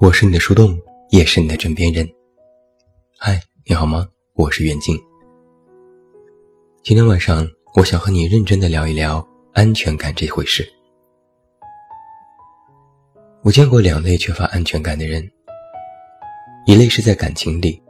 [0.00, 0.78] 我是你的树洞，
[1.10, 2.08] 也是你的枕边人。
[3.18, 4.06] 嗨，你好吗？
[4.34, 4.96] 我是袁静。
[6.84, 10.64] 今天晚上，我想和你认真的聊一聊安全感这回事。
[13.42, 15.28] 我见过两类缺乏安全感的人，
[16.64, 17.82] 一类是在感情里，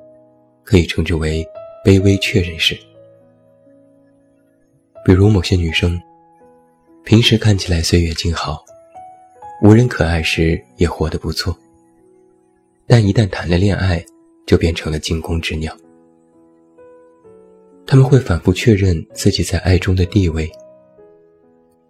[0.64, 1.46] 可以称之为
[1.84, 2.74] 卑微确认式。
[5.04, 6.00] 比如某些女生，
[7.04, 8.64] 平时看起来岁月静好，
[9.62, 11.54] 无人可爱时也活得不错。
[12.90, 14.02] 但一旦谈了恋爱，
[14.46, 15.76] 就变成了惊弓之鸟。
[17.86, 20.50] 他们会反复确认自己在爱中的地位，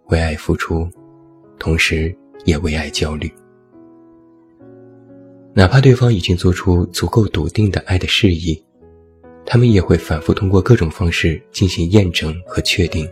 [0.07, 0.89] 为爱付出，
[1.57, 3.31] 同时也为爱焦虑。
[5.53, 8.61] 哪怕对方已经做出足够笃定的爱的示意，
[9.45, 13.09] 他们也会反复通过各种方式进行验证和确定，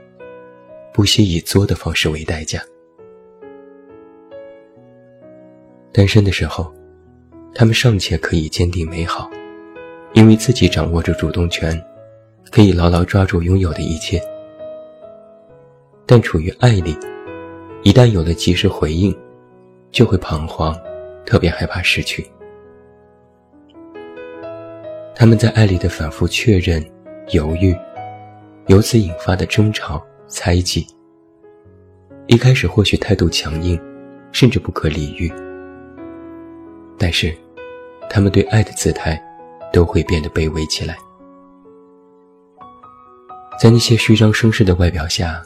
[0.94, 2.62] 不惜以作的方式为代价。
[5.94, 6.70] 单身的时候。
[7.60, 9.28] 他们尚且可以坚定美好，
[10.14, 11.84] 因为自己掌握着主动权，
[12.52, 14.22] 可以牢牢抓住拥有的一切。
[16.06, 16.96] 但处于爱里，
[17.82, 19.12] 一旦有了及时回应，
[19.90, 20.80] 就会彷徨，
[21.26, 22.24] 特别害怕失去。
[25.16, 26.86] 他们在爱里的反复确认、
[27.32, 27.76] 犹豫，
[28.68, 30.86] 由此引发的争吵、猜忌，
[32.28, 33.82] 一开始或许态度强硬，
[34.32, 35.34] 甚至不可理喻，
[37.00, 37.36] 但是。
[38.10, 39.22] 他们对爱的姿态，
[39.72, 40.98] 都会变得卑微起来。
[43.60, 45.44] 在那些虚张声势的外表下，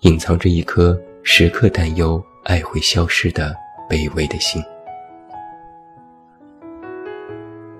[0.00, 3.54] 隐藏着一颗时刻担忧爱会消失的
[3.88, 4.62] 卑微的心。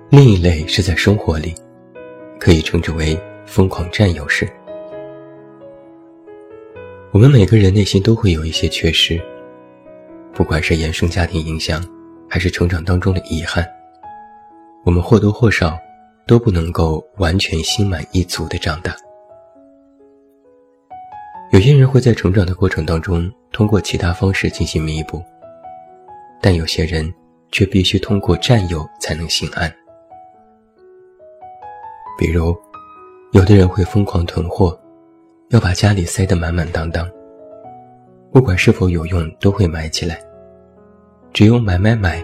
[0.09, 1.53] 另一类是在生活里，
[2.39, 4.47] 可以称之为疯狂占有式。
[7.11, 9.21] 我们每个人内心都会有一些缺失，
[10.33, 11.83] 不管是原生家庭影响，
[12.29, 13.65] 还是成长当中的遗憾。
[14.85, 15.75] 我们或多或少
[16.27, 18.95] 都不能够完全心满意足的长大。
[21.51, 25.23] 有些人会在成长的过程当中通过其他方式进行弥补，
[26.39, 27.11] 但有些人
[27.51, 29.73] 却必须通过占有才能心安。
[32.15, 32.55] 比如，
[33.31, 34.79] 有的人会疯狂囤货，
[35.49, 37.09] 要把家里塞得满满当当，
[38.31, 40.21] 不管是否有用都会买起来，
[41.33, 42.23] 只有买买买，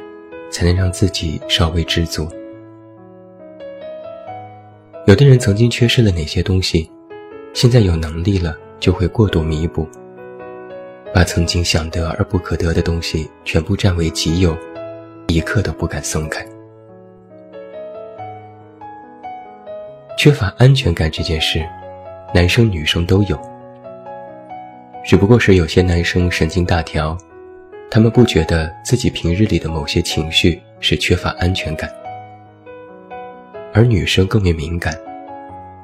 [0.52, 2.28] 才能让自己稍微知足。
[5.12, 6.90] 有的人曾经缺失了哪些东西，
[7.54, 9.86] 现在有能力了就会过度弥补，
[11.14, 14.56] 把曾经想得而不可得的东西全部占为己有，
[15.28, 16.48] 一刻都不敢松开。
[20.18, 21.62] 缺乏安全感这件事，
[22.34, 23.38] 男生女生都有，
[25.04, 27.18] 只不过是有些男生神经大条，
[27.90, 31.92] 他们不觉得自己平日里的某些情绪是缺乏安全感。
[33.74, 34.94] 而女生更为敏感，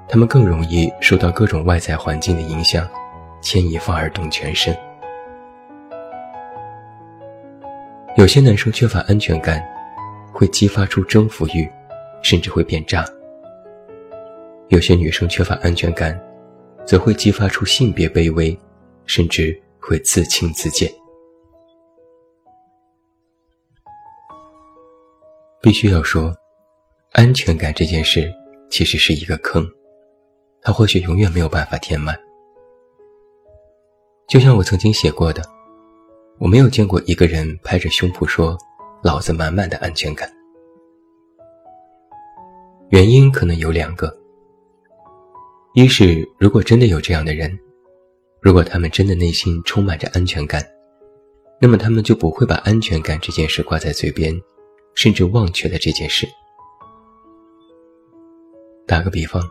[0.09, 2.87] 她们更容易受到各种外在环境的影响，
[3.41, 4.75] 牵一发而动全身。
[8.17, 9.63] 有些男生缺乏安全感，
[10.33, 11.69] 会激发出征服欲，
[12.21, 13.03] 甚至会变渣；
[14.67, 16.19] 有些女生缺乏安全感，
[16.85, 18.57] 则会激发出性别卑微，
[19.05, 20.91] 甚至会自轻自贱。
[25.61, 26.35] 必须要说。
[27.13, 28.31] 安全感这件事
[28.69, 29.65] 其实是一个坑，
[30.61, 32.17] 它或许永远没有办法填满。
[34.27, 35.41] 就像我曾经写过的，
[36.37, 38.57] 我没有见过一个人拍着胸脯说
[39.01, 40.31] “老子满满的安全感”。
[42.91, 44.15] 原因可能有两个：
[45.73, 47.57] 一是如果真的有这样的人，
[48.41, 50.63] 如果他们真的内心充满着安全感，
[51.59, 54.39] 那么他们就不会把安全感这件事挂在嘴边，
[54.93, 56.27] 甚至忘却了这件事。
[58.87, 59.43] 打个比方，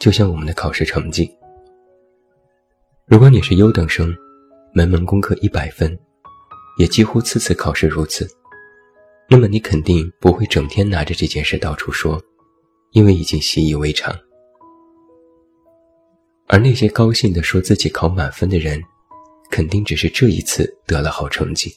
[0.00, 1.30] 就像我们的考试成绩，
[3.06, 4.16] 如果你是优等生，
[4.72, 5.96] 门门功课一百分，
[6.78, 8.26] 也几乎次次考试如此，
[9.28, 12.18] 那么你肯定不会整天拿着这件事到处说，
[12.92, 14.18] 因为已经习以为常。
[16.46, 18.82] 而那些高兴的说自己考满分的人，
[19.50, 21.70] 肯定只是这一次得了好成绩。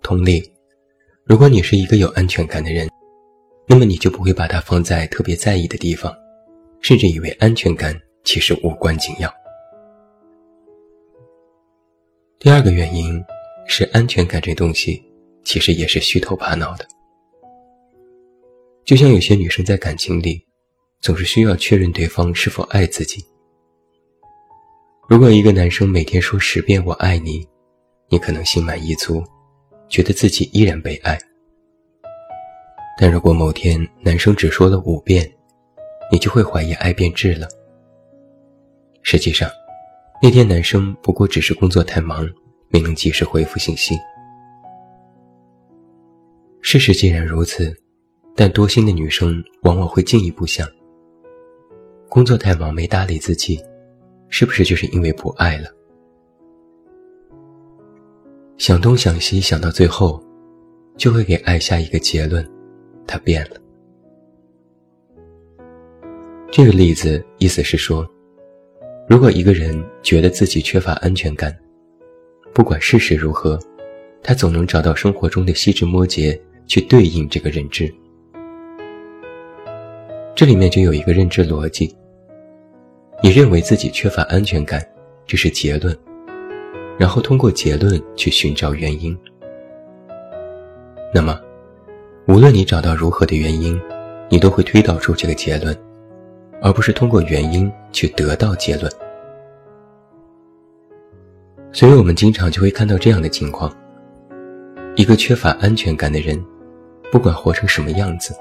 [0.00, 0.48] 同理，
[1.24, 2.88] 如果你是一个有安全感的人，
[3.66, 6.14] 那么你就不会把它放在特别在意的地方，
[6.80, 9.32] 甚至以为安全感其实无关紧要。
[12.38, 13.24] 第二个原因
[13.66, 15.02] 是安全感这东西
[15.44, 16.86] 其实也是虚头巴脑的。
[18.84, 20.44] 就像有些女生在感情里，
[21.00, 23.24] 总是需要确认对方是否爱自己。
[25.08, 27.48] 如果一个男生每天说十遍我爱你，
[28.10, 29.24] 你可能心满意足，
[29.88, 31.18] 觉得自己依然被爱。
[32.96, 35.28] 但如果某天男生只说了五遍，
[36.12, 37.48] 你就会怀疑爱变质了。
[39.02, 39.50] 实际上，
[40.22, 42.28] 那天男生不过只是工作太忙，
[42.68, 43.94] 没能及时回复信息。
[46.60, 47.76] 事实既然如此，
[48.34, 50.66] 但多心的女生往往会进一步想：
[52.08, 53.60] 工作太忙没搭理自己，
[54.28, 55.68] 是不是就是因为不爱了？
[58.56, 60.22] 想东想西，想到最后，
[60.96, 62.48] 就会给爱下一个结论：
[63.06, 63.56] 他变了。
[66.50, 68.08] 这个例子意思是说，
[69.08, 71.56] 如果一个人觉得自己缺乏安全感，
[72.52, 73.58] 不管事实如何，
[74.22, 77.92] 他总能找到生活中的细枝末节去对应这个认知。
[80.36, 81.96] 这里面就有一个认知逻辑：
[83.22, 84.84] 你认为自己缺乏安全感，
[85.26, 85.96] 这是结论，
[86.98, 89.16] 然后通过结论去寻找原因。
[91.12, 91.40] 那么，
[92.26, 93.80] 无论你找到如何的原因，
[94.28, 95.76] 你都会推导出这个结论。
[96.62, 98.90] 而不是通过原因去得到结论，
[101.72, 103.70] 所以我们经常就会看到这样的情况：
[104.96, 106.42] 一个缺乏安全感的人，
[107.12, 108.34] 不管活成什么样子，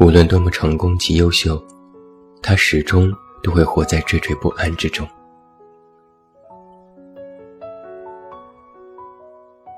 [0.00, 1.62] 无论多么成功及优秀，
[2.42, 3.12] 他始终
[3.44, 5.06] 都会活在惴惴不安之中。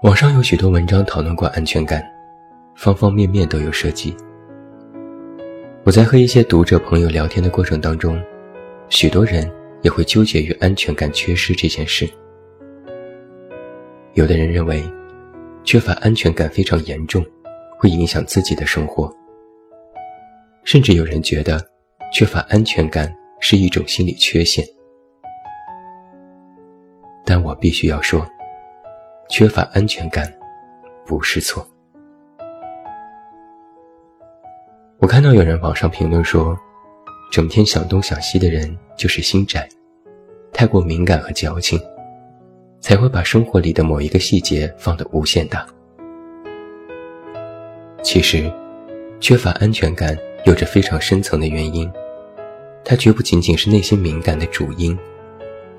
[0.05, 2.03] 网上有许多文章讨论过安全感，
[2.79, 4.17] 方方面面都有涉及。
[5.83, 8.23] 我在和一些读者朋友聊天的过程当中，
[8.89, 9.51] 许多人
[9.83, 12.09] 也会纠结于安全感缺失这件事。
[14.15, 14.81] 有的人认为，
[15.65, 17.25] 缺乏安全感非常严重，
[17.81, 19.13] 会影响自己的生活。
[20.63, 21.61] 甚至有人觉得，
[22.13, 24.65] 缺乏安全感是一种心理缺陷。
[27.25, 28.25] 但我必须要说，
[29.29, 30.33] 缺乏安全感
[31.05, 31.67] 不是错。
[35.01, 36.59] 我看到有人网上评论说，
[37.31, 39.69] 整天想东想西的人就是心窄，
[40.53, 41.81] 太过敏感和矫情，
[42.81, 45.65] 才会把生活里的某一个细节放得无限大。
[48.03, 48.53] 其实，
[49.21, 51.89] 缺乏安全感有着非常深层的原因，
[52.85, 54.99] 它绝不仅仅是内心敏感的主因，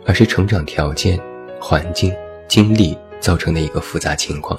[0.06, 1.20] 而是成长条件、
[1.60, 2.16] 环境、
[2.48, 4.58] 经历造成的一个复杂情况。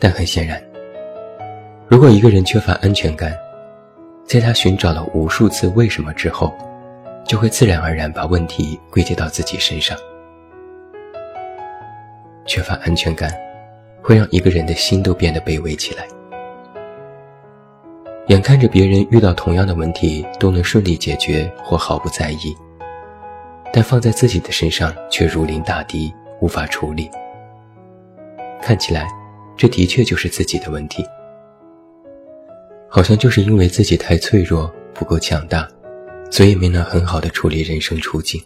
[0.00, 0.60] 但很显然。
[1.92, 3.38] 如果一个人缺乏安全感，
[4.24, 6.50] 在他寻找了无数次为什么之后，
[7.22, 9.94] 就会自然而然把问题归结到自己身上。
[12.46, 13.30] 缺乏安全感，
[14.00, 16.06] 会让一个人的心都变得卑微起来。
[18.28, 22.56] 眼看着别人遇到同样的问题都能顺利解决或毫不在意，
[23.70, 26.10] 但放在自己的身上却如临大敌，
[26.40, 27.10] 无法处理。
[28.62, 29.06] 看起来，
[29.58, 31.04] 这的确就是自己的问题。
[32.94, 35.66] 好像就是因为自己太脆弱，不够强大，
[36.30, 38.38] 所以没能很好的处理人生处境。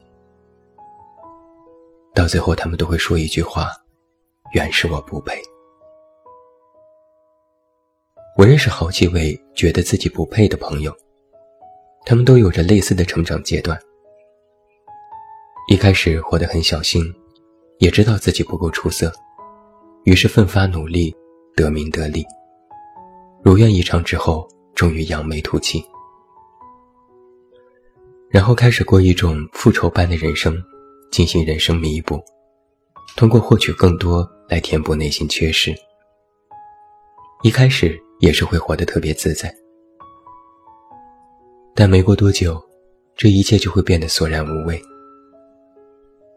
[2.14, 3.72] 到最后，他们都会说一句话
[4.54, 5.36] ：“原是我不配。”
[8.38, 10.94] 我认识好几位觉得自己不配的朋友，
[12.04, 13.76] 他们都有着类似的成长阶段。
[15.68, 17.02] 一开始活得很小心，
[17.80, 19.12] 也知道自己不够出色，
[20.04, 21.12] 于是奋发努力，
[21.56, 22.24] 得名得利。
[23.46, 25.80] 如愿以偿之后，终于扬眉吐气，
[28.28, 30.60] 然后开始过一种复仇般的人生，
[31.12, 32.20] 进行人生弥补，
[33.16, 35.72] 通过获取更多来填补内心缺失。
[37.44, 39.54] 一开始也是会活得特别自在，
[41.72, 42.60] 但没过多久，
[43.14, 44.82] 这一切就会变得索然无味。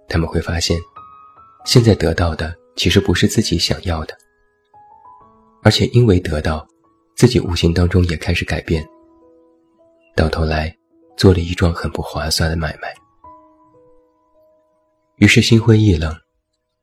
[0.08, 0.78] 他们会发现，
[1.66, 4.16] 现在得到的其实不是自己想要的，
[5.64, 6.64] 而且因为得到。
[7.20, 8.82] 自己无形当中也开始改变，
[10.16, 10.74] 到头来
[11.18, 12.96] 做了一桩很不划算的买卖，
[15.18, 16.16] 于是心灰意冷，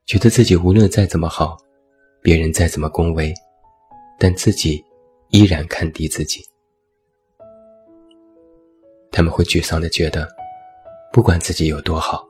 [0.04, 1.56] 觉得自己无论再怎么好，
[2.20, 3.32] 别人再怎么恭维，
[4.18, 4.84] 但自己
[5.30, 6.44] 依然看低自己。
[9.10, 10.28] 他们会沮丧的觉得，
[11.14, 12.22] 不管自己有多好，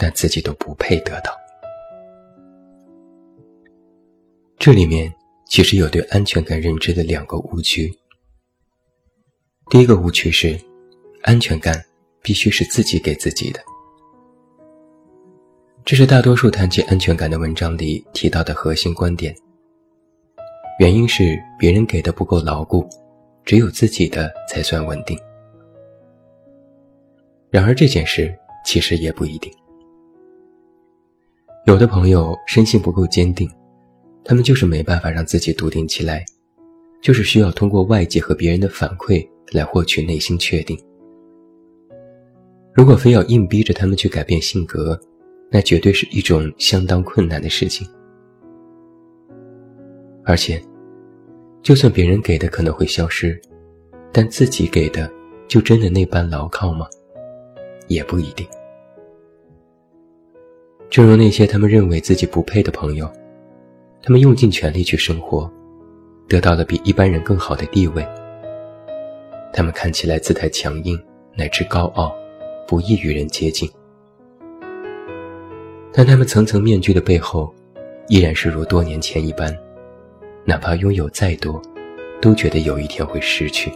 [0.00, 1.32] 但自己都不配得到。
[4.58, 5.14] 这里面。
[5.50, 7.92] 其实有对安全感认知的两个误区。
[9.68, 10.56] 第一个误区是，
[11.22, 11.84] 安全感
[12.22, 13.60] 必须是自己给自己的，
[15.84, 19.34] 这是大多数谈及安全感的文章里提到的核心观点。
[20.78, 22.88] 原因是别人给的不够牢固，
[23.44, 25.18] 只有自己的才算稳定。
[27.50, 28.32] 然而这件事
[28.64, 29.52] 其实也不一定。
[31.66, 33.50] 有的朋友生性不够坚定，
[34.24, 36.24] 他们就是没办法让自己笃定起来，
[37.00, 40.78] 就是需要通过外界和别人的反馈来获取内心确定。
[42.72, 44.98] 如果非要硬逼着他们去改变性格，
[45.50, 47.86] 那绝对是一种相当困难的事情。
[50.24, 50.62] 而且，
[51.62, 53.40] 就算别人给的可能会消失，
[54.12, 55.10] 但自己给的
[55.48, 56.86] 就真的那般牢靠吗？
[57.88, 58.46] 也不一定。
[60.88, 63.10] 正如那些他们认为自己不配的朋友，
[64.02, 65.50] 他们用尽全力去生活，
[66.28, 68.06] 得到了比一般人更好的地位。
[69.52, 70.98] 他们看起来姿态强硬，
[71.36, 72.14] 乃至高傲。
[72.68, 73.68] 不易与人接近，
[75.92, 77.52] 但他们层层面具的背后，
[78.06, 79.52] 依然是如多年前一般，
[80.44, 81.60] 哪怕拥有再多，
[82.22, 83.72] 都觉得有一天会失去。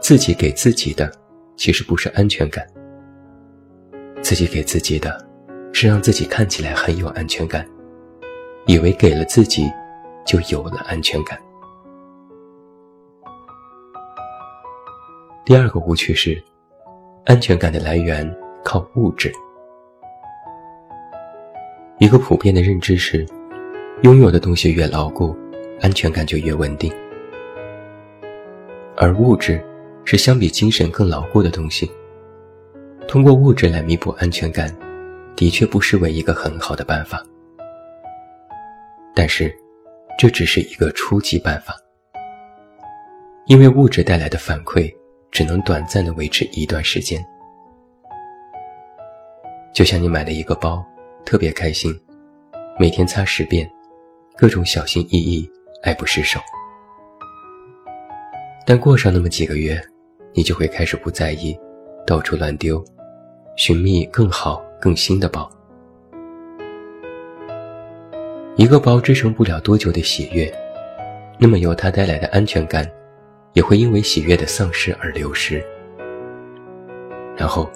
[0.00, 1.08] 自己给自己的，
[1.54, 2.66] 其实不是安全感，
[4.22, 5.24] 自己给自己的，
[5.74, 7.68] 是让自己看起来很有安全感，
[8.64, 9.68] 以为给了自己，
[10.24, 11.36] 就有了安全感。
[15.44, 16.40] 第二个误区是，
[17.26, 18.24] 安全感的来源
[18.62, 19.32] 靠物质。
[21.98, 23.26] 一个普遍的认知是，
[24.02, 25.36] 拥有的东西越牢固，
[25.80, 26.90] 安全感就越稳定。
[28.96, 29.60] 而物质
[30.04, 31.90] 是相比精神更牢固的东西，
[33.08, 34.72] 通过物质来弥补安全感，
[35.36, 37.22] 的确不失为一个很好的办法。
[39.14, 39.54] 但是，
[40.18, 41.74] 这只是一个初级办法，
[43.46, 44.92] 因为物质带来的反馈。
[45.34, 47.20] 只能短暂的维持一段时间，
[49.72, 50.80] 就像你买了一个包，
[51.24, 51.92] 特别开心，
[52.78, 53.68] 每天擦十遍，
[54.36, 55.50] 各种小心翼翼，
[55.82, 56.38] 爱不释手。
[58.64, 59.84] 但过上那么几个月，
[60.34, 61.58] 你就会开始不在意，
[62.06, 62.80] 到处乱丢，
[63.56, 65.50] 寻觅更好、更新的包。
[68.56, 70.52] 一个包支撑不了多久的喜悦，
[71.38, 72.86] 那么由它带来的安全感。
[73.54, 75.64] 也会因为喜悦的丧失而流失，
[77.36, 77.70] 然后，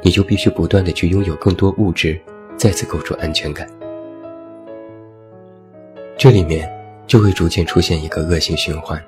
[0.00, 2.16] 你就必须不断的去拥有更多物质，
[2.56, 3.68] 再次构筑安全感。
[6.16, 6.72] 这里面
[7.08, 9.02] 就会逐渐出现一个恶性循环。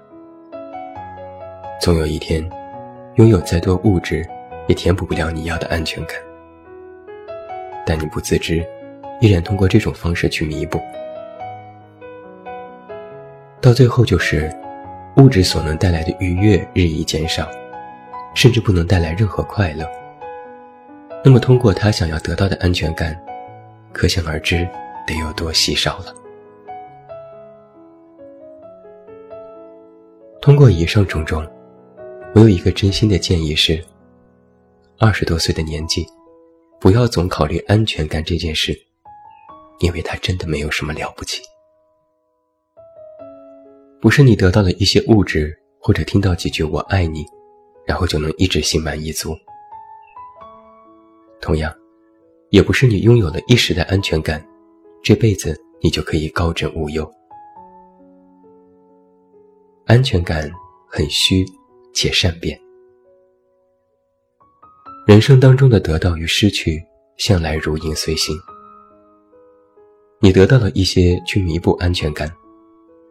[1.81, 2.45] 总有一天，
[3.15, 4.29] 拥有再多物质，
[4.67, 6.17] 也填补不了你要的安全感。
[7.89, 8.63] 但你不自知，
[9.19, 10.79] 依然通过这种方式去弥补，
[13.63, 14.55] 到最后就是。
[15.17, 17.51] 物质所能带来的愉悦日益减少，
[18.37, 19.85] 甚至不能带来任何快乐。
[21.25, 23.21] 那么，通过他想要得到的安全感，
[23.93, 24.59] 可想而知
[25.09, 26.15] 得有多稀少了。
[30.41, 31.45] 通过以上种种，
[32.33, 33.85] 我有一个真心的建议是：
[35.01, 36.07] 二十多岁的年纪，
[36.81, 38.73] 不要总考虑安全感这件事，
[39.81, 41.43] 因为它真的没有什么了不起。
[44.01, 47.27] 不是你得到了一些物质，或者听到几句“我爱你”，
[47.85, 49.35] 然后就能一直心满意足。
[51.41, 51.75] 同样，
[52.51, 54.45] 也不是你拥有了一时的安全感，
[55.03, 57.11] 这辈子你就可以高枕无忧。
[59.87, 60.49] 安全感
[60.87, 61.45] 很虚
[61.93, 62.61] 且善变，
[65.09, 66.85] 人生当中的得到与失去，
[67.17, 68.39] 向来如影随形。
[70.21, 72.31] 你得到了一些，去弥补安全感。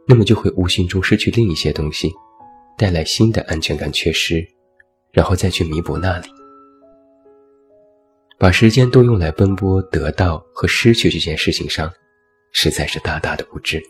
[0.08, 2.14] 那么就会无形中失去另一些东西，
[2.78, 4.48] 带来新的安全感缺失，
[5.12, 6.28] 然后再去弥补那里，
[8.38, 11.92] 把时间都用来奔波得到和失去这件事情上，
[12.52, 13.82] 实在是大大的不智。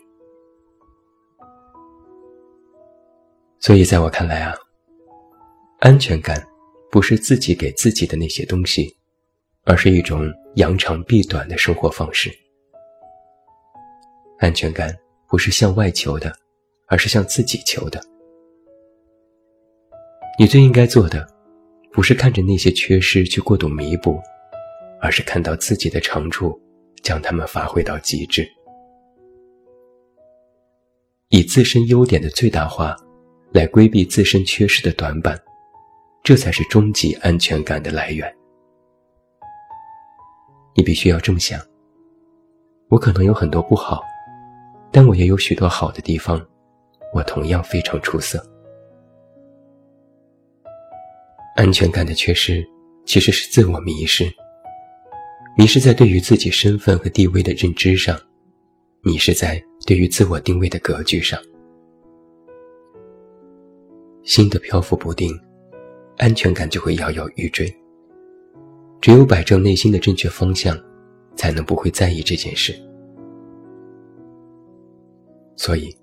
[3.60, 4.54] 所以在我看来啊，
[5.80, 6.42] 安全感
[6.90, 8.96] 不是自己给自己的那些东西，
[9.64, 12.30] 而是一种扬长避短的生活方式。
[14.38, 14.96] 安全感。
[15.30, 16.34] 不是向外求的，
[16.86, 18.00] 而是向自己求的。
[20.38, 21.28] 你最应该做的，
[21.92, 24.18] 不是看着那些缺失去过度弥补，
[25.02, 26.58] 而是看到自己的长处，
[27.02, 28.48] 将它们发挥到极致，
[31.28, 32.96] 以自身优点的最大化，
[33.52, 35.38] 来规避自身缺失的短板，
[36.22, 38.32] 这才是终极安全感的来源。
[40.74, 41.60] 你必须要这么想：
[42.88, 44.02] 我可能有很多不好。
[44.90, 46.40] 但我也有许多好的地方，
[47.12, 48.42] 我同样非常出色。
[51.56, 52.66] 安全感的缺失
[53.04, 54.24] 其实是自我迷失，
[55.58, 58.18] 迷失在对于自己身份和地位的认知上，
[59.02, 61.38] 迷失在对于自我定位的格局上。
[64.22, 65.38] 心的漂浮不定，
[66.18, 67.74] 安全感就会摇摇欲坠。
[69.00, 70.76] 只有摆正内心的正确方向，
[71.36, 72.74] 才能不会在意这件事。
[75.56, 75.96] 所以，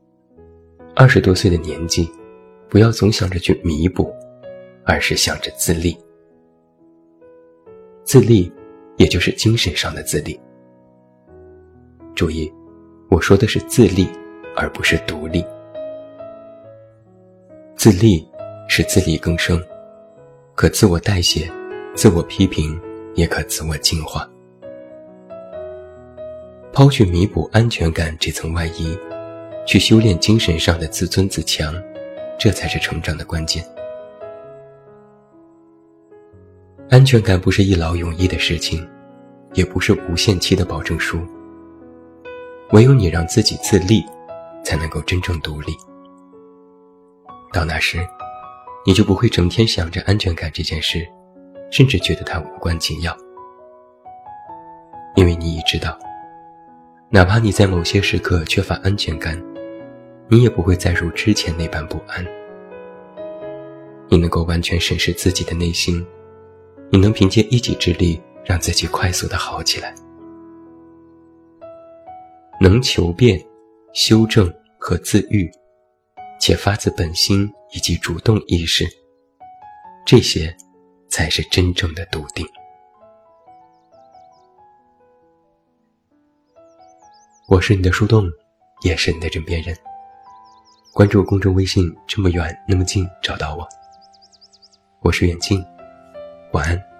[0.95, 2.09] 二十多岁的年纪，
[2.69, 4.13] 不要总想着去弥补，
[4.85, 5.97] 而是想着自立。
[8.03, 8.51] 自立，
[8.97, 10.39] 也就是精神上的自立。
[12.15, 12.51] 注意，
[13.09, 14.07] 我说的是自立，
[14.55, 15.43] 而不是独立。
[17.75, 18.25] 自立
[18.69, 19.61] 是自力更生，
[20.55, 21.51] 可自我代谢、
[21.95, 22.79] 自我批评，
[23.13, 24.25] 也可自我净化。
[26.71, 28.97] 抛去弥补安全感这层外衣，
[29.67, 31.75] 去修炼精神上的自尊自强，
[32.39, 33.65] 这才是成长的关键。
[36.89, 38.87] 安全感不是一劳永逸的事情，
[39.55, 41.19] 也不是无限期的保证书。
[42.71, 44.01] 唯有你让自己自立，
[44.63, 45.73] 才能够真正独立。
[47.51, 48.05] 到那时，
[48.87, 51.07] 你就不会整天想着安全感这件事，
[51.71, 53.17] 甚至觉得它无关紧要，
[55.15, 55.97] 因为你已知道，
[57.09, 59.41] 哪怕你在某些时刻缺乏安全感，
[60.27, 62.23] 你也不会再如之前那般不安。
[64.07, 66.05] 你能够完全审视自己的内心，
[66.91, 69.95] 你能凭借一己之力让自己快速的好起来，
[72.61, 73.43] 能求变、
[73.93, 75.49] 修正和自愈。
[76.47, 78.85] 且发自本心以及主动意识，
[80.05, 80.55] 这些
[81.09, 82.47] 才是真正的笃定。
[87.47, 88.29] 我是你的树洞，
[88.83, 89.75] 也是你的枕边人。
[90.93, 93.67] 关注公众微信，这么远那么近，找到我。
[94.99, 95.65] 我是远近，
[96.53, 96.94] 晚安。